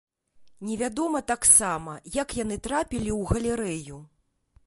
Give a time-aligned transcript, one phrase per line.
[0.67, 3.97] Невядома таксама, як яны трапілі ў галерэю.